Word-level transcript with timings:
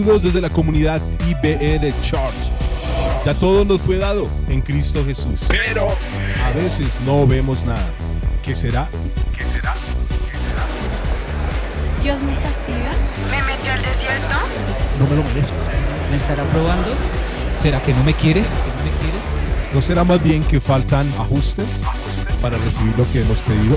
Saludos 0.00 0.22
desde 0.22 0.40
la 0.40 0.48
comunidad 0.48 0.98
IBR 1.28 1.92
Church. 2.00 2.50
Ya 3.26 3.34
todo 3.34 3.66
nos 3.66 3.82
fue 3.82 3.98
dado 3.98 4.22
en 4.48 4.62
Cristo 4.62 5.04
Jesús. 5.04 5.40
Pero 5.46 5.88
a 6.42 6.50
veces 6.56 6.98
no 7.04 7.26
vemos 7.26 7.66
nada. 7.66 7.90
¿Qué 8.42 8.54
será? 8.54 8.88
¿Qué 9.36 9.44
será? 9.52 9.74
¿Dios 12.02 12.18
me 12.22 12.32
castiga? 12.36 12.92
¿Me 13.30 13.42
metió 13.42 13.72
al 13.74 13.82
desierto? 13.82 14.36
No 14.98 15.06
me 15.06 15.16
lo 15.16 15.22
merezco. 15.22 15.56
¿Me 16.10 16.16
estará 16.16 16.44
probando? 16.44 16.92
¿Será 17.54 17.82
que 17.82 17.92
no 17.92 18.02
me 18.02 18.14
quiere? 18.14 18.40
¿Que 18.40 18.48
no 18.48 18.84
me 18.84 18.98
quiere? 19.02 19.74
¿No 19.74 19.82
será 19.82 20.02
más 20.02 20.22
bien 20.22 20.42
que 20.44 20.62
faltan 20.62 21.12
ajustes 21.18 21.66
para 22.40 22.56
recibir 22.56 22.96
lo 22.96 23.04
que 23.12 23.20
hemos 23.20 23.40
pedido? 23.40 23.76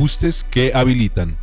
Ajustes 0.00 0.46
que 0.50 0.72
habilitan. 0.74 1.36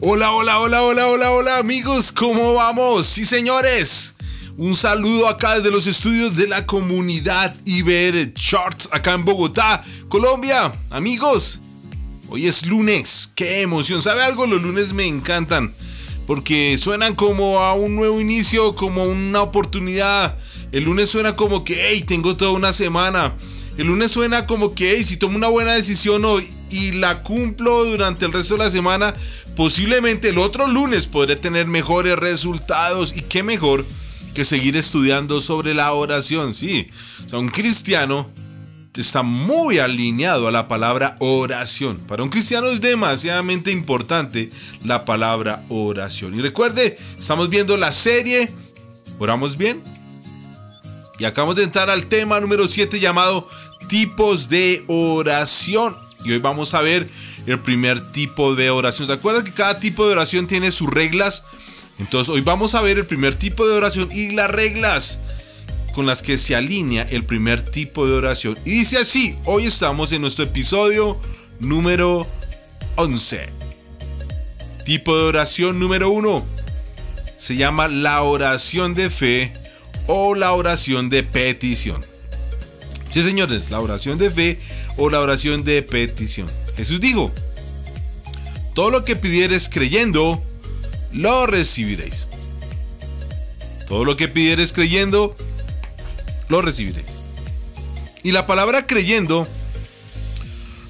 Hola, 0.00 0.32
hola, 0.32 0.58
hola, 0.58 0.82
hola, 0.82 1.06
hola, 1.06 1.30
hola 1.30 1.58
amigos, 1.58 2.10
¿cómo 2.10 2.54
vamos? 2.54 3.06
Sí, 3.06 3.24
señores. 3.24 4.16
Un 4.56 4.74
saludo 4.74 5.28
acá 5.28 5.54
desde 5.54 5.70
los 5.70 5.86
estudios 5.86 6.36
de 6.36 6.48
la 6.48 6.66
comunidad 6.66 7.54
IBR 7.64 8.34
Charts 8.34 8.88
acá 8.90 9.12
en 9.12 9.24
Bogotá, 9.24 9.84
Colombia. 10.08 10.72
Amigos, 10.90 11.60
hoy 12.28 12.48
es 12.48 12.66
lunes. 12.66 13.30
Qué 13.36 13.62
emoción. 13.62 14.02
¿Sabe 14.02 14.24
algo? 14.24 14.48
Los 14.48 14.62
lunes 14.62 14.94
me 14.94 15.06
encantan 15.06 15.72
porque 16.26 16.76
suenan 16.76 17.14
como 17.14 17.60
a 17.60 17.74
un 17.74 17.94
nuevo 17.94 18.20
inicio, 18.20 18.74
como 18.74 19.04
una 19.04 19.42
oportunidad. 19.42 20.36
El 20.72 20.82
lunes 20.82 21.08
suena 21.08 21.36
como 21.36 21.62
que, 21.62 21.80
hey, 21.88 22.02
tengo 22.02 22.36
toda 22.36 22.50
una 22.50 22.72
semana. 22.72 23.36
El 23.76 23.88
lunes 23.88 24.10
suena 24.10 24.46
como 24.46 24.74
que, 24.74 24.94
hey, 24.96 25.04
si 25.04 25.16
tomo 25.16 25.36
una 25.36 25.48
buena 25.48 25.72
decisión 25.72 26.24
hoy 26.24 26.48
y 26.70 26.92
la 26.92 27.22
cumplo 27.22 27.84
durante 27.84 28.24
el 28.26 28.32
resto 28.32 28.54
de 28.56 28.64
la 28.64 28.70
semana, 28.70 29.14
posiblemente 29.54 30.30
el 30.30 30.38
otro 30.38 30.66
lunes 30.66 31.06
podré 31.06 31.36
tener 31.36 31.66
mejores 31.66 32.16
resultados. 32.16 33.16
Y 33.16 33.22
qué 33.22 33.42
mejor 33.42 33.84
que 34.34 34.44
seguir 34.44 34.76
estudiando 34.76 35.40
sobre 35.40 35.74
la 35.74 35.92
oración, 35.92 36.54
sí. 36.54 36.88
O 37.24 37.28
sea, 37.28 37.38
un 37.38 37.48
cristiano 37.48 38.30
está 38.94 39.22
muy 39.22 39.78
alineado 39.78 40.48
a 40.48 40.52
la 40.52 40.68
palabra 40.68 41.16
oración. 41.20 41.98
Para 41.98 42.22
un 42.22 42.30
cristiano 42.30 42.68
es 42.68 42.80
demasiadamente 42.80 43.70
importante 43.70 44.50
la 44.84 45.04
palabra 45.04 45.62
oración. 45.68 46.38
Y 46.38 46.40
recuerde, 46.40 46.96
estamos 47.18 47.50
viendo 47.50 47.76
la 47.76 47.92
serie 47.92 48.50
¿Oramos 49.18 49.56
bien? 49.56 49.82
Y 51.18 51.24
acabamos 51.24 51.56
de 51.56 51.62
entrar 51.62 51.88
al 51.88 52.06
tema 52.06 52.38
número 52.40 52.66
7 52.66 53.00
llamado 53.00 53.48
tipos 53.88 54.48
de 54.48 54.84
oración. 54.88 55.96
Y 56.24 56.32
hoy 56.32 56.38
vamos 56.38 56.74
a 56.74 56.80
ver 56.80 57.06
el 57.46 57.58
primer 57.60 58.12
tipo 58.12 58.54
de 58.54 58.70
oración. 58.70 59.06
¿Se 59.06 59.12
acuerdan 59.12 59.44
que 59.44 59.52
cada 59.52 59.78
tipo 59.78 60.06
de 60.06 60.12
oración 60.12 60.46
tiene 60.46 60.72
sus 60.72 60.90
reglas? 60.90 61.44
Entonces 61.98 62.34
hoy 62.34 62.40
vamos 62.40 62.74
a 62.74 62.82
ver 62.82 62.98
el 62.98 63.06
primer 63.06 63.34
tipo 63.34 63.66
de 63.66 63.74
oración 63.74 64.10
y 64.12 64.32
las 64.32 64.50
reglas 64.50 65.20
con 65.94 66.04
las 66.04 66.22
que 66.22 66.36
se 66.36 66.54
alinea 66.54 67.04
el 67.04 67.24
primer 67.24 67.62
tipo 67.62 68.06
de 68.06 68.12
oración. 68.12 68.58
Y 68.64 68.70
dice 68.70 68.98
así, 68.98 69.36
hoy 69.44 69.66
estamos 69.66 70.12
en 70.12 70.20
nuestro 70.20 70.44
episodio 70.44 71.18
número 71.58 72.26
11. 72.96 73.48
Tipo 74.84 75.16
de 75.16 75.22
oración 75.24 75.78
número 75.78 76.10
1. 76.10 76.44
Se 77.38 77.56
llama 77.56 77.88
la 77.88 78.22
oración 78.22 78.94
de 78.94 79.08
fe 79.08 79.52
o 80.06 80.34
la 80.34 80.52
oración 80.52 81.08
de 81.08 81.22
petición. 81.22 82.04
Sí, 83.16 83.22
señores, 83.22 83.70
la 83.70 83.80
oración 83.80 84.18
de 84.18 84.30
fe 84.30 84.58
o 84.98 85.08
la 85.08 85.20
oración 85.20 85.64
de 85.64 85.80
petición. 85.80 86.50
Jesús 86.76 87.00
dijo, 87.00 87.32
todo 88.74 88.90
lo 88.90 89.06
que 89.06 89.16
pidieres 89.16 89.70
creyendo, 89.70 90.44
lo 91.12 91.46
recibiréis. 91.46 92.26
Todo 93.88 94.04
lo 94.04 94.18
que 94.18 94.28
pidieres 94.28 94.74
creyendo, 94.74 95.34
lo 96.50 96.60
recibiréis. 96.60 97.06
Y 98.22 98.32
la 98.32 98.46
palabra 98.46 98.86
creyendo 98.86 99.48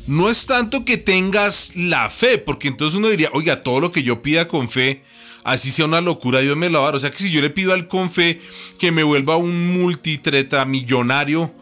no 0.08 0.28
es 0.28 0.46
tanto 0.46 0.84
que 0.84 0.96
tengas 0.96 1.76
la 1.76 2.10
fe, 2.10 2.38
porque 2.38 2.66
entonces 2.66 2.98
uno 2.98 3.08
diría, 3.08 3.30
oiga, 3.34 3.62
todo 3.62 3.78
lo 3.78 3.92
que 3.92 4.02
yo 4.02 4.20
pida 4.20 4.48
con 4.48 4.68
fe, 4.68 5.04
así 5.44 5.70
sea 5.70 5.84
una 5.84 6.00
locura, 6.00 6.40
Dios 6.40 6.56
me 6.56 6.70
lo 6.70 6.80
va 6.80 6.86
a 6.86 6.88
dar. 6.88 6.96
O 6.96 6.98
sea 6.98 7.12
que 7.12 7.18
si 7.18 7.30
yo 7.30 7.40
le 7.40 7.50
pido 7.50 7.72
al 7.72 7.86
con 7.86 8.10
fe 8.10 8.40
que 8.80 8.90
me 8.90 9.04
vuelva 9.04 9.36
un 9.36 9.78
multitreta 9.80 10.64
millonario, 10.64 11.54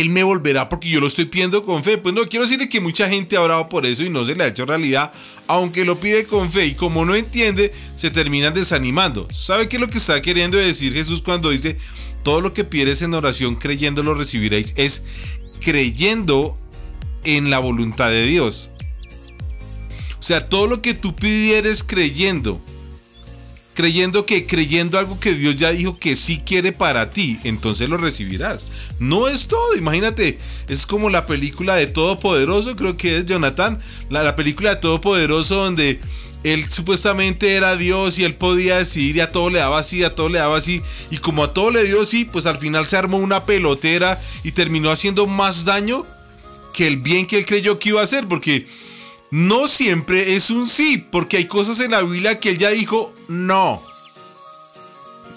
él 0.00 0.10
me 0.10 0.22
volverá 0.22 0.68
porque 0.68 0.88
yo 0.88 1.00
lo 1.00 1.06
estoy 1.06 1.26
pidiendo 1.26 1.64
con 1.64 1.84
fe. 1.84 1.98
Pues 1.98 2.14
no, 2.14 2.26
quiero 2.28 2.44
decirle 2.44 2.68
que 2.68 2.80
mucha 2.80 3.08
gente 3.08 3.36
ha 3.36 3.42
orado 3.42 3.68
por 3.68 3.86
eso 3.86 4.02
y 4.02 4.10
no 4.10 4.24
se 4.24 4.34
le 4.34 4.44
ha 4.44 4.48
hecho 4.48 4.66
realidad, 4.66 5.12
aunque 5.46 5.84
lo 5.84 6.00
pide 6.00 6.24
con 6.24 6.50
fe 6.50 6.66
y 6.66 6.74
como 6.74 7.04
no 7.04 7.14
entiende, 7.14 7.72
se 7.96 8.10
terminan 8.10 8.54
desanimando. 8.54 9.28
¿Sabe 9.32 9.68
qué 9.68 9.76
es 9.76 9.80
lo 9.80 9.88
que 9.88 9.98
está 9.98 10.20
queriendo 10.22 10.56
decir 10.56 10.92
Jesús 10.92 11.22
cuando 11.22 11.50
dice, 11.50 11.78
todo 12.22 12.40
lo 12.40 12.54
que 12.54 12.64
pides 12.64 13.02
en 13.02 13.14
oración 13.14 13.56
creyendo 13.56 14.02
lo 14.02 14.14
recibiréis? 14.14 14.72
Es 14.76 15.04
creyendo 15.60 16.58
en 17.24 17.50
la 17.50 17.58
voluntad 17.58 18.10
de 18.10 18.26
Dios. 18.26 18.70
O 20.18 20.22
sea, 20.22 20.48
todo 20.48 20.66
lo 20.66 20.80
que 20.80 20.94
tú 20.94 21.14
pidieres 21.14 21.84
creyendo 21.84 22.60
creyendo 23.74 24.24
que 24.24 24.46
creyendo 24.46 24.98
algo 24.98 25.20
que 25.20 25.34
Dios 25.34 25.56
ya 25.56 25.70
dijo 25.70 25.98
que 25.98 26.16
sí 26.16 26.40
quiere 26.44 26.72
para 26.72 27.10
ti, 27.10 27.38
entonces 27.44 27.88
lo 27.88 27.96
recibirás. 27.96 28.68
No 28.98 29.28
es 29.28 29.48
todo, 29.48 29.76
imagínate, 29.76 30.38
es 30.68 30.86
como 30.86 31.10
la 31.10 31.26
película 31.26 31.74
de 31.74 31.86
Todopoderoso, 31.86 32.76
creo 32.76 32.96
que 32.96 33.18
es 33.18 33.26
Jonathan, 33.26 33.78
la, 34.10 34.22
la 34.22 34.36
película 34.36 34.70
de 34.70 34.80
Todopoderoso 34.80 35.56
donde 35.56 36.00
él 36.44 36.70
supuestamente 36.70 37.54
era 37.54 37.74
Dios 37.74 38.18
y 38.18 38.24
él 38.24 38.34
podía 38.34 38.76
decidir 38.76 39.16
y 39.16 39.20
a 39.20 39.32
todo 39.32 39.48
le 39.48 39.58
daba 39.58 39.78
así, 39.78 40.04
a 40.04 40.14
todo 40.14 40.28
le 40.28 40.38
daba 40.38 40.58
así. 40.58 40.82
Y 41.10 41.16
como 41.16 41.42
a 41.42 41.54
todo 41.54 41.70
le 41.70 41.84
dio 41.84 42.02
así, 42.02 42.26
pues 42.26 42.44
al 42.44 42.58
final 42.58 42.86
se 42.86 42.98
armó 42.98 43.16
una 43.16 43.44
pelotera 43.44 44.20
y 44.44 44.52
terminó 44.52 44.90
haciendo 44.90 45.26
más 45.26 45.64
daño 45.64 46.06
que 46.74 46.86
el 46.86 46.98
bien 46.98 47.26
que 47.26 47.38
él 47.38 47.46
creyó 47.46 47.78
que 47.78 47.88
iba 47.88 48.02
a 48.02 48.04
hacer. 48.04 48.28
Porque 48.28 48.66
no 49.34 49.66
siempre 49.66 50.36
es 50.36 50.48
un 50.50 50.68
sí, 50.68 50.96
porque 51.10 51.38
hay 51.38 51.46
cosas 51.46 51.80
en 51.80 51.90
la 51.90 52.02
Biblia 52.02 52.38
que 52.38 52.50
él 52.50 52.58
ya 52.58 52.70
dijo 52.70 53.12
no. 53.26 53.82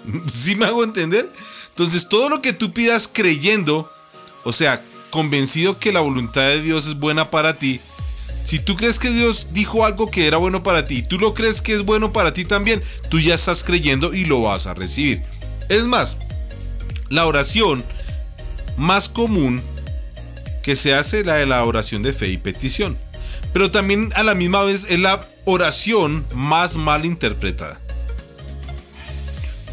¿Sí 0.31 0.55
me 0.55 0.67
hago 0.67 0.83
entender? 0.83 1.33
Entonces 1.69 2.07
todo 2.07 2.29
lo 2.29 2.39
que 2.39 2.53
tú 2.53 2.73
pidas 2.73 3.09
creyendo, 3.11 3.91
o 4.43 4.53
sea, 4.53 4.83
convencido 5.09 5.79
que 5.79 5.91
la 5.91 6.01
voluntad 6.01 6.41
de 6.41 6.61
Dios 6.61 6.85
es 6.85 6.99
buena 6.99 7.31
para 7.31 7.57
ti, 7.57 7.81
si 8.43 8.59
tú 8.59 8.75
crees 8.75 8.99
que 8.99 9.09
Dios 9.09 9.47
dijo 9.53 9.83
algo 9.83 10.11
que 10.11 10.27
era 10.27 10.37
bueno 10.37 10.61
para 10.61 10.85
ti 10.85 10.97
y 10.97 11.01
tú 11.01 11.17
lo 11.17 11.33
crees 11.33 11.63
que 11.63 11.73
es 11.73 11.81
bueno 11.81 12.13
para 12.13 12.35
ti 12.35 12.45
también, 12.45 12.83
tú 13.09 13.19
ya 13.19 13.33
estás 13.33 13.63
creyendo 13.63 14.13
y 14.13 14.25
lo 14.25 14.43
vas 14.43 14.67
a 14.67 14.75
recibir. 14.75 15.23
Es 15.69 15.87
más, 15.87 16.19
la 17.09 17.25
oración 17.25 17.83
más 18.77 19.09
común 19.09 19.63
que 20.61 20.75
se 20.75 20.93
hace 20.93 21.23
la 21.23 21.33
de 21.37 21.47
la 21.47 21.65
oración 21.65 22.03
de 22.03 22.13
fe 22.13 22.27
y 22.27 22.37
petición. 22.37 22.95
Pero 23.57 23.71
también 23.71 24.11
a 24.13 24.21
la 24.21 24.35
misma 24.35 24.61
vez 24.61 24.85
es 24.87 24.99
la 24.99 25.27
oración 25.45 26.23
más 26.31 26.75
mal 26.75 27.05
interpretada. 27.05 27.81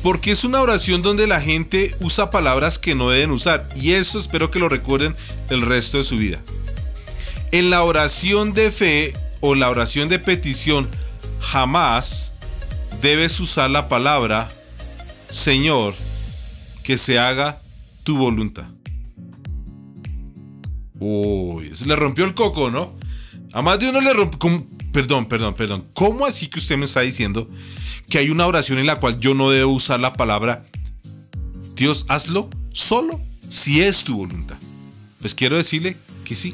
Porque 0.03 0.33
es 0.33 0.43
una 0.45 0.63
oración 0.63 1.03
donde 1.03 1.27
la 1.27 1.39
gente 1.39 1.95
usa 2.01 2.31
palabras 2.31 2.79
que 2.79 2.95
no 2.95 3.11
deben 3.11 3.31
usar. 3.31 3.69
Y 3.77 3.93
eso 3.93 4.19
espero 4.19 4.51
que 4.51 4.59
lo 4.59 4.71
recuerden 4.71 5.15
el 5.51 5.61
resto 5.61 5.99
de 5.99 6.05
su 6.05 6.17
vida. 6.17 6.41
En 7.53 7.69
la 7.69 7.83
oración 7.83 8.55
de 8.55 8.71
fe 8.71 9.13
o 9.43 9.55
la 9.55 9.69
oración 9.69 10.09
de 10.09 10.19
petición, 10.19 10.89
jamás 11.41 12.33
debes 13.03 13.39
usar 13.39 13.69
la 13.69 13.87
palabra 13.89 14.51
Señor, 15.29 15.93
que 16.85 16.97
se 16.97 17.19
haga 17.19 17.61
tu 18.03 18.17
voluntad. 18.17 18.65
Uy, 20.99 21.77
se 21.77 21.85
le 21.85 21.97
rompió 21.97 22.25
el 22.25 22.33
coco, 22.33 22.71
¿no? 22.71 23.04
A 23.55 23.63
más 23.63 23.79
de 23.79 23.89
uno 23.89 24.01
le 24.01 24.13
rompió. 24.13 24.67
Perdón, 24.93 25.27
perdón, 25.27 25.55
perdón. 25.55 25.89
¿Cómo 25.95 26.27
así 26.27 26.49
que 26.49 26.59
usted 26.59 26.77
me 26.77 26.85
está 26.85 27.01
diciendo 27.01 27.49
que 28.11 28.19
hay 28.19 28.31
una 28.31 28.47
oración 28.47 28.79
en 28.79 28.87
la 28.87 28.97
cual 28.97 29.19
yo 29.21 29.33
no 29.35 29.51
debo 29.51 29.73
usar 29.73 30.01
la 30.01 30.13
palabra 30.13 30.67
Dios, 31.75 32.05
hazlo 32.09 32.51
solo 32.73 33.21
si 33.49 33.81
es 33.81 34.03
tu 34.05 34.17
voluntad? 34.17 34.57
Pues 35.21 35.35
quiero 35.35 35.57
decirle 35.57 35.97
que 36.25 36.35
sí, 36.35 36.53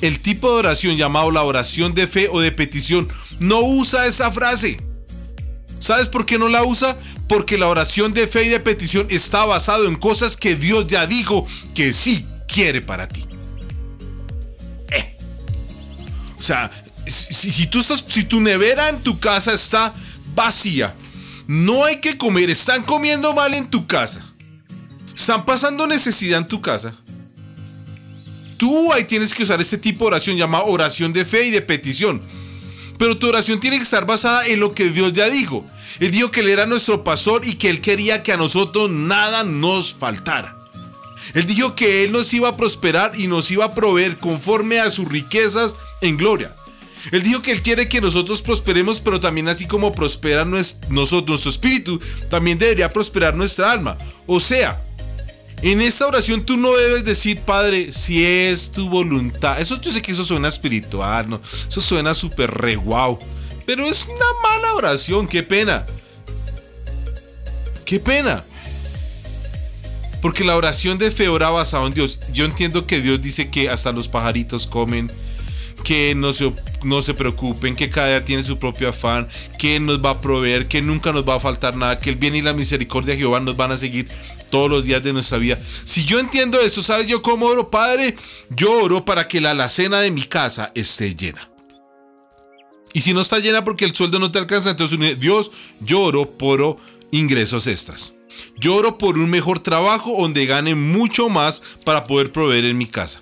el 0.00 0.20
tipo 0.20 0.50
de 0.52 0.58
oración 0.58 0.96
llamado 0.96 1.30
la 1.32 1.42
oración 1.42 1.94
de 1.94 2.06
fe 2.06 2.28
o 2.30 2.40
de 2.40 2.52
petición 2.52 3.08
no 3.40 3.60
usa 3.60 4.06
esa 4.06 4.30
frase. 4.30 4.80
¿Sabes 5.80 6.08
por 6.08 6.26
qué 6.26 6.38
no 6.38 6.48
la 6.48 6.62
usa? 6.62 6.96
Porque 7.28 7.58
la 7.58 7.66
oración 7.66 8.12
de 8.14 8.26
fe 8.26 8.44
y 8.44 8.48
de 8.48 8.60
petición 8.60 9.06
está 9.10 9.44
basado 9.46 9.86
en 9.86 9.96
cosas 9.96 10.36
que 10.36 10.54
Dios 10.54 10.86
ya 10.86 11.06
dijo 11.06 11.46
que 11.74 11.92
sí 11.92 12.24
quiere 12.46 12.82
para 12.82 13.08
ti. 13.08 13.29
Sea, 16.50 16.70
si, 17.06 17.66
tú 17.66 17.80
estás, 17.80 18.04
si 18.06 18.24
tu 18.24 18.40
nevera 18.40 18.88
en 18.88 19.02
tu 19.02 19.18
casa 19.18 19.52
está 19.52 19.94
vacía, 20.34 20.94
no 21.46 21.84
hay 21.84 22.00
que 22.00 22.18
comer, 22.18 22.50
están 22.50 22.82
comiendo 22.82 23.32
mal 23.34 23.54
en 23.54 23.68
tu 23.68 23.86
casa, 23.86 24.24
están 25.14 25.44
pasando 25.44 25.86
necesidad 25.86 26.40
en 26.40 26.46
tu 26.46 26.60
casa. 26.60 26.96
Tú 28.58 28.92
ahí 28.92 29.04
tienes 29.04 29.32
que 29.32 29.42
usar 29.42 29.60
este 29.60 29.78
tipo 29.78 30.04
de 30.04 30.08
oración 30.08 30.36
llamada 30.36 30.64
oración 30.64 31.12
de 31.12 31.24
fe 31.24 31.46
y 31.46 31.50
de 31.50 31.62
petición. 31.62 32.20
Pero 32.98 33.16
tu 33.16 33.28
oración 33.28 33.58
tiene 33.58 33.78
que 33.78 33.84
estar 33.84 34.04
basada 34.04 34.46
en 34.46 34.60
lo 34.60 34.74
que 34.74 34.90
Dios 34.90 35.14
ya 35.14 35.30
dijo. 35.30 35.64
Él 36.00 36.10
dijo 36.10 36.30
que 36.30 36.40
Él 36.40 36.50
era 36.50 36.66
nuestro 36.66 37.02
pastor 37.02 37.46
y 37.46 37.54
que 37.54 37.70
Él 37.70 37.80
quería 37.80 38.22
que 38.22 38.34
a 38.34 38.36
nosotros 38.36 38.90
nada 38.90 39.44
nos 39.44 39.94
faltara. 39.94 40.58
Él 41.32 41.46
dijo 41.46 41.74
que 41.74 42.04
Él 42.04 42.12
nos 42.12 42.34
iba 42.34 42.50
a 42.50 42.56
prosperar 42.58 43.18
y 43.18 43.26
nos 43.26 43.50
iba 43.50 43.64
a 43.64 43.74
proveer 43.74 44.18
conforme 44.18 44.80
a 44.80 44.90
sus 44.90 45.08
riquezas 45.08 45.76
en 46.00 46.16
gloria. 46.16 46.54
Él 47.12 47.22
dijo 47.22 47.40
que 47.40 47.52
Él 47.52 47.62
quiere 47.62 47.88
que 47.88 48.00
nosotros 48.00 48.42
prosperemos, 48.42 49.00
pero 49.00 49.20
también 49.20 49.48
así 49.48 49.66
como 49.66 49.92
prospera 49.92 50.44
nuestro 50.44 51.34
espíritu, 51.50 51.98
también 52.28 52.58
debería 52.58 52.92
prosperar 52.92 53.34
nuestra 53.34 53.72
alma. 53.72 53.96
O 54.26 54.38
sea, 54.38 54.82
en 55.62 55.80
esta 55.80 56.06
oración 56.06 56.44
tú 56.44 56.56
no 56.56 56.76
debes 56.76 57.04
decir, 57.04 57.40
Padre, 57.40 57.92
si 57.92 58.24
es 58.24 58.70
tu 58.70 58.88
voluntad. 58.88 59.60
Eso 59.60 59.80
yo 59.80 59.90
sé 59.90 60.02
que 60.02 60.12
eso 60.12 60.24
suena 60.24 60.48
espiritual, 60.48 61.28
¿no? 61.28 61.40
Eso 61.68 61.80
suena 61.80 62.12
súper 62.14 62.50
re 62.50 62.76
wow. 62.76 63.18
Pero 63.64 63.86
es 63.86 64.06
una 64.06 64.26
mala 64.42 64.74
oración, 64.74 65.26
qué 65.26 65.42
pena. 65.42 65.86
Qué 67.84 67.98
pena. 67.98 68.44
Porque 70.20 70.44
la 70.44 70.56
oración 70.56 70.98
de 70.98 71.10
fe 71.10 71.28
ora 71.28 71.48
basada 71.50 71.86
en 71.86 71.94
Dios. 71.94 72.20
Yo 72.32 72.44
entiendo 72.44 72.86
que 72.86 73.00
Dios 73.00 73.22
dice 73.22 73.50
que 73.50 73.70
hasta 73.70 73.90
los 73.92 74.06
pajaritos 74.06 74.66
comen, 74.66 75.10
que 75.80 76.14
no 76.14 76.32
se, 76.32 76.52
no 76.82 77.02
se 77.02 77.14
preocupen, 77.14 77.76
que 77.76 77.90
cada 77.90 78.08
día 78.08 78.24
tiene 78.24 78.42
su 78.42 78.58
propio 78.58 78.88
afán, 78.88 79.28
que 79.58 79.80
nos 79.80 80.04
va 80.04 80.10
a 80.10 80.20
proveer, 80.20 80.68
que 80.68 80.82
nunca 80.82 81.12
nos 81.12 81.28
va 81.28 81.36
a 81.36 81.40
faltar 81.40 81.76
nada, 81.76 81.98
que 81.98 82.10
el 82.10 82.16
bien 82.16 82.34
y 82.36 82.42
la 82.42 82.52
misericordia 82.52 83.14
de 83.14 83.20
Jehová 83.20 83.40
nos 83.40 83.56
van 83.56 83.72
a 83.72 83.76
seguir 83.76 84.08
todos 84.50 84.70
los 84.70 84.84
días 84.84 85.02
de 85.02 85.12
nuestra 85.12 85.38
vida. 85.38 85.58
Si 85.84 86.04
yo 86.04 86.18
entiendo 86.18 86.60
eso, 86.60 86.82
¿sabes 86.82 87.06
yo 87.06 87.22
cómo 87.22 87.46
oro, 87.46 87.70
Padre? 87.70 88.16
Yo 88.50 88.72
oro 88.82 89.04
para 89.04 89.28
que 89.28 89.40
la 89.40 89.52
alacena 89.52 90.00
de 90.00 90.10
mi 90.10 90.22
casa 90.22 90.72
esté 90.74 91.14
llena. 91.14 91.48
Y 92.92 93.02
si 93.02 93.14
no 93.14 93.20
está 93.20 93.38
llena 93.38 93.64
porque 93.64 93.84
el 93.84 93.94
sueldo 93.94 94.18
no 94.18 94.32
te 94.32 94.38
alcanza, 94.38 94.70
entonces 94.70 95.20
Dios, 95.20 95.52
yo 95.80 96.00
oro 96.00 96.30
por 96.30 96.76
ingresos 97.12 97.66
extras. 97.66 98.14
Yo 98.58 98.76
oro 98.76 98.98
por 98.98 99.18
un 99.18 99.30
mejor 99.30 99.60
trabajo 99.60 100.16
donde 100.20 100.46
gane 100.46 100.74
mucho 100.74 101.28
más 101.28 101.62
para 101.84 102.06
poder 102.06 102.32
proveer 102.32 102.64
en 102.64 102.78
mi 102.78 102.86
casa. 102.86 103.20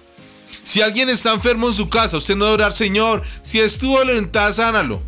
Si 0.69 0.83
alguien 0.83 1.09
está 1.09 1.33
enfermo 1.33 1.67
en 1.69 1.73
su 1.73 1.89
casa, 1.89 2.19
usted 2.19 2.37
no 2.37 2.45
debe 2.45 2.57
orar, 2.57 2.75
Señor, 2.75 3.23
si 3.43 3.59
es 3.59 3.79
tu 3.79 3.89
voluntad, 3.89 4.53
sánalo. 4.53 5.03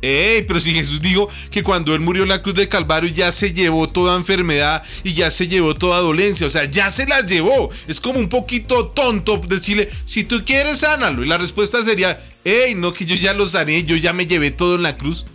Ey, 0.00 0.42
pero 0.42 0.60
si 0.60 0.72
Jesús 0.72 1.00
dijo 1.00 1.28
que 1.50 1.64
cuando 1.64 1.92
Él 1.92 2.02
murió 2.02 2.22
en 2.22 2.28
la 2.28 2.40
cruz 2.40 2.54
de 2.54 2.68
Calvario 2.68 3.10
ya 3.10 3.32
se 3.32 3.52
llevó 3.52 3.88
toda 3.88 4.14
enfermedad 4.14 4.84
y 5.02 5.14
ya 5.14 5.32
se 5.32 5.48
llevó 5.48 5.74
toda 5.74 5.98
dolencia, 5.98 6.46
o 6.46 6.50
sea, 6.50 6.66
ya 6.66 6.88
se 6.92 7.04
la 7.06 7.22
llevó. 7.22 7.68
Es 7.88 8.00
como 8.00 8.20
un 8.20 8.28
poquito 8.28 8.86
tonto 8.86 9.38
decirle, 9.38 9.88
si 10.04 10.22
tú 10.22 10.44
quieres, 10.44 10.78
sánalo. 10.78 11.24
Y 11.24 11.26
la 11.26 11.38
respuesta 11.38 11.82
sería, 11.82 12.24
ey, 12.44 12.76
no 12.76 12.92
que 12.92 13.06
yo 13.06 13.16
ya 13.16 13.34
lo 13.34 13.48
sané, 13.48 13.82
yo 13.82 13.96
ya 13.96 14.12
me 14.12 14.28
llevé 14.28 14.52
todo 14.52 14.76
en 14.76 14.84
la 14.84 14.96
cruz. 14.96 15.26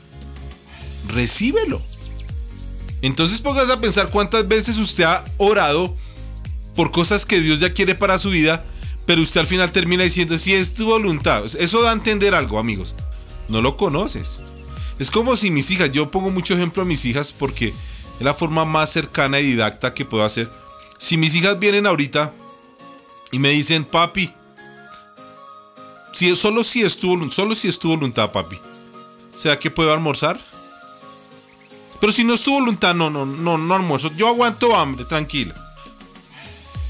Recíbelo. 1.09 1.81
Entonces 3.01 3.41
pongas 3.41 3.69
a 3.69 3.81
pensar 3.81 4.07
cuántas 4.11 4.47
veces 4.47 4.77
usted 4.77 5.03
ha 5.03 5.25
orado 5.35 5.94
por 6.73 6.91
cosas 6.91 7.25
que 7.25 7.41
Dios 7.41 7.59
ya 7.59 7.73
quiere 7.73 7.95
para 7.95 8.17
su 8.17 8.29
vida, 8.29 8.63
pero 9.05 9.21
usted 9.21 9.41
al 9.41 9.47
final 9.47 9.71
termina 9.71 10.03
diciendo, 10.03 10.38
si 10.38 10.53
es 10.53 10.73
tu 10.73 10.85
voluntad. 10.85 11.44
Eso 11.59 11.81
da 11.81 11.91
a 11.91 11.94
entender 11.94 12.33
algo, 12.33 12.59
amigos. 12.59 12.95
No 13.50 13.61
lo 13.61 13.75
conoces. 13.75 14.41
Es 15.00 15.11
como 15.11 15.35
si 15.35 15.51
mis 15.51 15.69
hijas, 15.71 15.91
yo 15.91 16.09
pongo 16.09 16.29
mucho 16.29 16.53
ejemplo 16.53 16.83
a 16.83 16.85
mis 16.85 17.03
hijas 17.05 17.33
porque 17.33 17.67
es 17.67 18.21
la 18.21 18.33
forma 18.33 18.63
más 18.63 18.91
cercana 18.91 19.39
y 19.39 19.45
didacta 19.45 19.94
que 19.94 20.05
puedo 20.05 20.23
hacer. 20.23 20.50
Si 20.97 21.17
mis 21.17 21.35
hijas 21.35 21.59
vienen 21.59 21.85
ahorita 21.85 22.33
y 23.31 23.39
me 23.39 23.50
dicen, 23.50 23.83
papi, 23.83 24.33
si, 26.13 26.35
solo, 26.35 26.63
si 26.63 26.83
es 26.83 26.97
tu, 26.97 27.29
solo 27.31 27.55
si 27.55 27.67
es 27.67 27.79
voluntad, 27.79 28.31
papi. 28.31 28.57
¿Sea 29.35 29.59
que 29.59 29.71
puedo 29.71 29.91
almorzar? 29.91 30.39
Pero 32.00 32.13
si 32.13 32.23
no 32.23 32.35
es 32.35 32.44
tu 32.44 32.51
voluntad, 32.51 32.94
no, 32.94 33.09
no, 33.09 33.25
no, 33.25 33.57
no 33.57 33.75
almuerzo. 33.75 34.11
Yo 34.15 34.27
aguanto 34.27 34.75
hambre, 34.75 35.05
tranquila. 35.05 35.55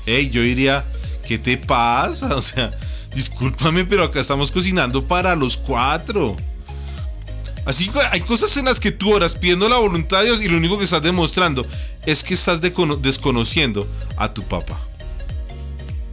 Ey, 0.05 0.29
yo 0.29 0.41
diría, 0.41 0.85
¿qué 1.27 1.37
te 1.37 1.57
pasa? 1.57 2.35
O 2.35 2.41
sea, 2.41 2.71
discúlpame, 3.13 3.85
pero 3.85 4.03
acá 4.03 4.19
estamos 4.19 4.51
cocinando 4.51 5.05
para 5.05 5.35
los 5.35 5.57
cuatro. 5.57 6.35
Así 7.65 7.89
que 7.89 7.99
hay 8.11 8.21
cosas 8.21 8.55
en 8.57 8.65
las 8.65 8.79
que 8.79 8.91
tú 8.91 9.13
oras 9.13 9.35
pidiendo 9.35 9.69
la 9.69 9.77
voluntad 9.77 10.19
de 10.19 10.25
Dios 10.25 10.41
y 10.41 10.49
lo 10.49 10.57
único 10.57 10.77
que 10.77 10.83
estás 10.83 11.01
demostrando 11.01 11.65
es 12.05 12.23
que 12.23 12.33
estás 12.33 12.59
desconociendo 12.61 13.87
a 14.17 14.33
tu 14.33 14.43
papá. 14.43 14.79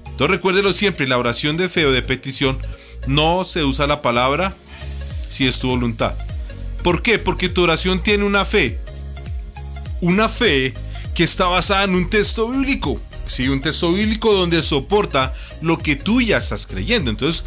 Entonces 0.04 0.36
recuérdelo 0.36 0.72
siempre, 0.72 1.08
la 1.08 1.18
oración 1.18 1.56
de 1.56 1.68
fe 1.68 1.86
o 1.86 1.92
de 1.92 2.02
petición 2.02 2.58
no 3.06 3.42
se 3.44 3.64
usa 3.64 3.86
la 3.86 4.02
palabra 4.02 4.54
si 5.28 5.46
es 5.48 5.58
tu 5.58 5.68
voluntad. 5.68 6.14
¿Por 6.82 7.02
qué? 7.02 7.18
Porque 7.18 7.48
tu 7.48 7.62
oración 7.62 8.02
tiene 8.02 8.24
una 8.24 8.44
fe. 8.44 8.78
Una 10.00 10.28
fe 10.28 10.72
que 11.14 11.24
está 11.24 11.46
basada 11.46 11.84
en 11.84 11.94
un 11.94 12.08
texto 12.08 12.48
bíblico. 12.48 13.00
Sí, 13.30 13.48
un 13.48 13.60
texto 13.60 13.92
bíblico 13.92 14.32
donde 14.32 14.60
soporta 14.60 15.32
lo 15.62 15.78
que 15.78 15.94
tú 15.94 16.20
ya 16.20 16.38
estás 16.38 16.66
creyendo. 16.66 17.12
Entonces, 17.12 17.44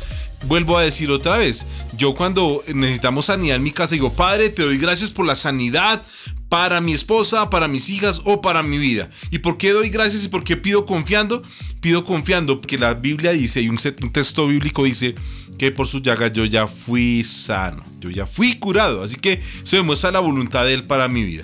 vuelvo 0.47 0.77
a 0.77 0.81
decir 0.81 1.11
otra 1.11 1.35
vez, 1.35 1.65
yo 1.97 2.15
cuando 2.15 2.63
necesitamos 2.73 3.25
sanidad 3.25 3.57
en 3.57 3.63
mi 3.63 3.71
casa 3.71 3.93
digo, 3.93 4.13
Padre, 4.13 4.49
te 4.49 4.63
doy 4.63 4.77
gracias 4.77 5.11
por 5.11 5.25
la 5.25 5.35
sanidad 5.35 6.01
para 6.47 6.79
mi 6.79 6.93
esposa, 6.93 7.49
para 7.49 7.67
mis 7.67 7.89
hijas 7.89 8.21
o 8.23 8.41
para 8.41 8.63
mi 8.63 8.77
vida. 8.77 9.09
¿Y 9.29 9.39
por 9.39 9.57
qué 9.57 9.73
doy 9.73 9.89
gracias 9.89 10.23
y 10.23 10.29
por 10.29 10.45
qué 10.45 10.55
pido 10.55 10.85
confiando? 10.85 11.43
Pido 11.81 12.05
confiando 12.05 12.61
porque 12.61 12.77
la 12.77 12.93
Biblia 12.93 13.31
dice, 13.31 13.61
y 13.61 13.67
un, 13.67 13.75
texto 13.75 14.47
bíblico 14.47 14.85
dice, 14.85 15.15
que 15.57 15.73
por 15.73 15.87
sus 15.87 16.01
llagas 16.01 16.31
yo 16.31 16.45
ya 16.45 16.65
fui 16.65 17.25
sano, 17.25 17.83
yo 17.99 18.09
ya 18.09 18.25
fui 18.25 18.57
curado. 18.57 19.03
Así 19.03 19.17
que 19.17 19.43
se 19.65 19.75
demuestra 19.75 20.11
la 20.11 20.21
voluntad 20.21 20.63
de 20.63 20.75
Él 20.75 20.85
para 20.85 21.09
mi 21.09 21.25
vida. 21.25 21.43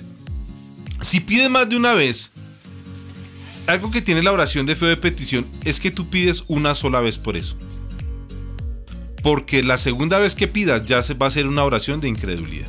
Si 1.02 1.20
pides 1.20 1.50
más 1.50 1.68
de 1.68 1.76
una 1.76 1.92
vez, 1.92 2.32
algo 3.70 3.90
que 3.90 4.02
tiene 4.02 4.22
la 4.22 4.32
oración 4.32 4.66
de 4.66 4.76
fe 4.76 4.86
de 4.86 4.96
petición 4.96 5.46
es 5.64 5.80
que 5.80 5.90
tú 5.90 6.10
pides 6.10 6.44
una 6.48 6.74
sola 6.74 7.00
vez 7.00 7.18
por 7.18 7.36
eso 7.36 7.56
porque 9.22 9.62
la 9.62 9.78
segunda 9.78 10.18
vez 10.18 10.34
que 10.34 10.48
pidas 10.48 10.84
ya 10.84 11.02
se 11.02 11.14
va 11.14 11.26
a 11.26 11.30
ser 11.30 11.46
una 11.46 11.64
oración 11.64 12.00
de 12.00 12.08
incredulidad. 12.08 12.68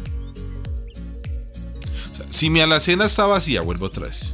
si 2.30 2.50
mi 2.50 2.60
alacena 2.60 3.06
está 3.06 3.26
vacía, 3.26 3.62
vuelvo 3.62 3.86
otra 3.86 4.08
vez. 4.08 4.34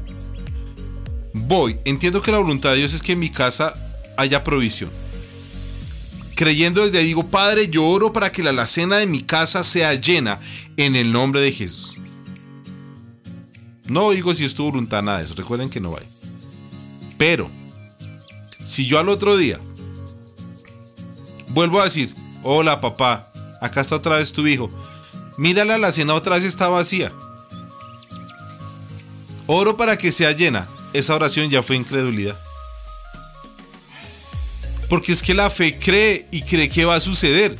Voy, 1.33 1.79
entiendo 1.85 2.21
que 2.21 2.31
la 2.31 2.37
voluntad 2.37 2.71
de 2.71 2.77
Dios 2.77 2.93
es 2.93 3.01
que 3.01 3.13
en 3.13 3.19
mi 3.19 3.29
casa 3.29 3.73
haya 4.17 4.43
provisión. 4.43 4.89
Creyendo 6.35 6.83
desde 6.83 7.03
digo, 7.03 7.27
Padre, 7.27 7.69
yo 7.69 7.85
oro 7.85 8.13
para 8.13 8.31
que 8.31 8.43
la 8.43 8.51
alacena 8.51 8.97
de 8.97 9.07
mi 9.07 9.23
casa 9.23 9.63
sea 9.63 9.93
llena 9.95 10.39
en 10.77 10.95
el 10.95 11.11
nombre 11.11 11.41
de 11.41 11.51
Jesús. 11.51 11.97
No 13.87 14.11
digo 14.11 14.33
si 14.33 14.45
es 14.45 14.53
tu 14.53 14.63
voluntad, 14.63 15.01
nada 15.01 15.19
de 15.19 15.25
eso. 15.25 15.33
Recuerden 15.35 15.69
que 15.69 15.79
no 15.79 15.91
vaya. 15.91 16.07
Pero, 17.17 17.49
si 18.65 18.85
yo 18.85 18.99
al 18.99 19.09
otro 19.09 19.37
día 19.37 19.59
Vuelvo 21.49 21.79
a 21.79 21.85
decir, 21.85 22.13
hola 22.43 22.81
papá, 22.81 23.31
acá 23.61 23.81
está 23.81 23.95
otra 23.95 24.17
vez 24.17 24.33
tu 24.33 24.45
hijo. 24.45 24.69
Mírala, 25.37 25.77
la 25.77 25.91
cena 25.91 26.13
otra 26.13 26.35
vez 26.35 26.45
está 26.45 26.67
vacía. 26.67 27.11
Oro 29.45 29.77
para 29.77 29.97
que 29.97 30.11
sea 30.11 30.33
llena. 30.33 30.67
Esa 30.93 31.15
oración 31.15 31.49
ya 31.49 31.63
fue 31.63 31.75
incredulidad. 31.75 32.37
Porque 34.89 35.11
es 35.13 35.23
que 35.23 35.33
la 35.33 35.49
fe 35.49 35.79
cree 35.79 36.27
y 36.31 36.41
cree 36.41 36.69
que 36.69 36.85
va 36.85 36.95
a 36.95 36.99
suceder. 36.99 37.57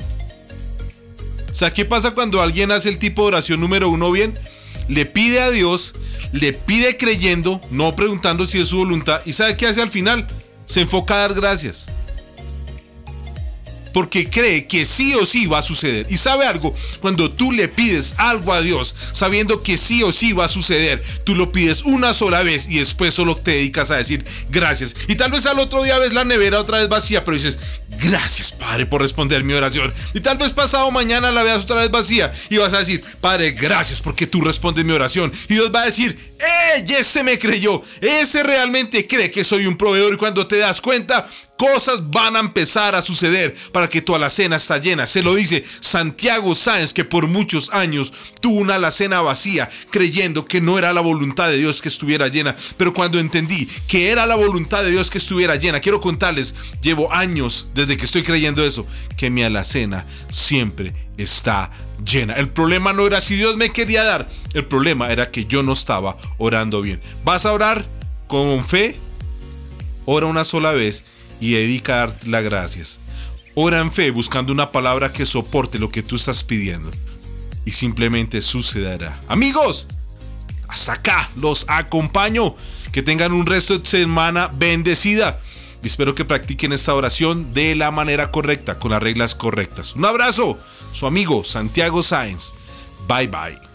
O 1.50 1.56
sea, 1.56 1.74
¿qué 1.74 1.86
pasa 1.86 2.12
cuando 2.12 2.42
alguien 2.42 2.72
hace 2.72 2.90
el 2.90 3.00
tipo 3.00 3.24
de 3.24 3.30
oración 3.30 3.60
número 3.60 3.90
uno 3.90 4.12
bien? 4.12 4.38
Le 4.90 5.06
pide 5.06 5.42
a 5.42 5.50
Dios, 5.50 5.96
le 6.40 6.54
pide 6.54 6.98
creyendo, 6.98 7.62
no 7.70 7.96
preguntando 7.96 8.46
si 8.46 8.60
es 8.60 8.68
su 8.68 8.78
voluntad. 8.78 9.22
¿Y 9.26 9.34
sabe 9.34 9.58
qué 9.58 9.68
hace 9.68 9.82
al 9.82 9.90
final? 9.90 10.28
Se 10.66 10.82
enfoca 10.82 11.16
a 11.16 11.20
dar 11.20 11.34
gracias 11.34 11.90
porque 13.98 14.30
cree 14.30 14.68
que 14.68 14.86
sí 14.86 15.16
o 15.16 15.26
sí 15.26 15.48
va 15.48 15.58
a 15.58 15.64
suceder. 15.64 16.06
Y 16.08 16.18
sabe 16.18 16.46
algo, 16.46 16.72
cuando 17.02 17.32
tú 17.32 17.52
le 17.52 17.68
pides 17.68 18.14
algo 18.18 18.54
a 18.54 18.62
Dios, 18.62 18.94
sabiendo 19.12 19.64
que 19.64 19.76
sí 19.76 20.04
o 20.04 20.12
sí 20.12 20.34
va 20.34 20.46
a 20.46 20.50
suceder, 20.50 21.02
tú 21.24 21.34
lo 21.34 21.52
pides 21.52 21.82
una 21.82 22.14
sola 22.14 22.44
vez 22.44 22.68
y 22.70 22.78
después 22.78 23.16
solo 23.16 23.36
te 23.36 23.50
dedicas 23.50 23.90
a 23.90 23.96
decir 23.96 24.24
gracias. 24.52 24.96
Y 25.08 25.16
tal 25.16 25.32
vez 25.32 25.48
al 25.48 25.58
otro 25.58 25.82
día 25.82 25.98
ves 25.98 26.14
la 26.14 26.26
nevera 26.26 26.60
otra 26.60 26.78
vez 26.78 26.90
vacía, 26.90 27.26
pero 27.26 27.38
dices, 27.38 27.58
gracias 28.00 28.52
Padre 28.52 28.86
por 28.86 29.02
responder 29.02 29.44
mi 29.44 29.54
oración. 29.54 29.92
Y 30.14 30.20
tal 30.20 30.38
vez 30.38 30.54
pasado 30.54 30.92
mañana 30.92 31.32
la 31.32 31.42
veas 31.42 31.64
otra 31.64 31.78
vez 31.78 31.90
vacía 31.90 32.32
y 32.52 32.58
vas 32.58 32.74
a 32.74 32.80
decir, 32.80 33.04
Padre, 33.20 33.54
gracias 33.54 34.00
porque 34.00 34.28
tú 34.28 34.42
respondes 34.42 34.86
mi 34.86 34.92
oración. 34.92 35.34
Y 35.50 35.56
Dios 35.56 35.72
va 35.74 35.82
a 35.82 35.86
decir, 35.86 36.16
¡eh! 36.40 36.86
Este 36.88 37.24
me 37.24 37.40
creyó. 37.40 37.82
Ese 38.02 38.44
realmente 38.44 39.08
cree 39.08 39.32
que 39.32 39.44
soy 39.44 39.66
un 39.66 39.76
proveedor 39.76 40.14
y 40.14 40.18
cuando 40.18 40.46
te 40.46 40.58
das 40.58 40.82
cuenta, 40.82 41.26
Cosas 41.58 42.12
van 42.12 42.36
a 42.36 42.40
empezar 42.40 42.94
a 42.94 43.02
suceder 43.02 43.56
para 43.72 43.90
que 43.90 44.04
tu 44.04 44.14
alacena 44.14 44.58
está 44.58 44.78
llena. 44.78 45.08
Se 45.08 45.24
lo 45.24 45.34
dice 45.34 45.64
Santiago 45.80 46.54
Sáenz, 46.54 46.94
que 46.94 47.04
por 47.04 47.28
muchos 47.28 47.72
años 47.72 48.14
tuvo 48.42 48.60
una 48.60 48.76
alacena 48.76 49.22
vacía, 49.22 49.68
creyendo 49.90 50.46
que 50.46 50.62
no 50.62 50.78
era 50.78 50.94
la 50.94 51.02
voluntad 51.02 51.48
de 51.48 51.58
Dios 51.58 51.82
que 51.82 51.90
estuviera 51.90 52.28
llena. 52.28 52.56
Pero 52.78 52.94
cuando 52.94 53.18
entendí 53.18 53.68
que 53.88 54.12
era 54.12 54.28
la 54.28 54.36
voluntad 54.36 54.84
de 54.84 54.92
Dios 54.92 55.10
que 55.10 55.18
estuviera 55.18 55.56
llena, 55.56 55.80
quiero 55.80 56.00
contarles, 56.00 56.54
llevo 56.80 57.12
años 57.12 57.70
desde 57.74 57.98
que 57.98 58.06
estoy 58.06 58.22
creyendo 58.22 58.64
eso, 58.64 58.86
que 59.18 59.32
mi 59.32 59.42
alacena 59.42 60.06
siempre 60.30 60.94
está 61.18 61.72
llena. 62.06 62.34
El 62.34 62.50
problema 62.50 62.94
no 62.94 63.08
era 63.08 63.20
si 63.20 63.36
Dios 63.36 63.58
me 63.58 63.72
quería 63.72 64.04
dar, 64.04 64.30
el 64.54 64.66
problema 64.66 65.12
era 65.12 65.32
que 65.32 65.46
yo 65.46 65.64
no 65.64 65.74
estaba 65.74 66.18
orando 66.38 66.84
bien. 66.84 67.02
¿Vas 67.24 67.48
a 67.48 67.54
orar 67.54 67.84
con 68.28 68.64
fe? 68.64 69.00
Ora 70.06 70.28
una 70.28 70.44
sola 70.44 70.72
vez 70.72 71.04
y 71.40 71.54
dedica 71.54 71.96
a 71.96 72.08
dar 72.08 72.16
las 72.28 72.44
gracias. 72.44 73.00
Ora 73.56 73.80
en 73.80 73.92
fe 73.92 74.12
buscando 74.12 74.54
una 74.54 74.72
palabra 74.72 75.12
que 75.12 75.26
soporte 75.26 75.80
lo 75.80 75.90
que 75.90 76.04
tú 76.04 76.16
estás 76.16 76.44
pidiendo. 76.44 76.92
Y 77.66 77.72
simplemente 77.72 78.42
sucederá. 78.42 79.20
Amigos, 79.28 79.88
hasta 80.68 80.94
acá 80.94 81.32
los 81.36 81.66
acompaño. 81.68 82.56
Que 82.92 83.02
tengan 83.04 83.32
un 83.32 83.46
resto 83.46 83.78
de 83.78 83.86
semana 83.86 84.48
bendecida. 84.54 85.40
Y 85.84 85.88
espero 85.88 86.16
que 86.16 86.26
practiquen 86.26 86.72
esta 86.72 86.94
oración 86.94 87.54
de 87.54 87.76
la 87.76 87.92
manera 87.92 88.32
correcta, 88.32 88.80
con 88.80 88.92
las 88.92 89.02
reglas 89.02 89.36
correctas. 89.36 89.96
Un 89.96 90.06
abrazo, 90.06 90.58
su 90.94 91.06
amigo 91.06 91.44
Santiago 91.44 92.02
Sáenz. 92.02 92.54
Bye 93.08 93.28
bye. 93.28 93.67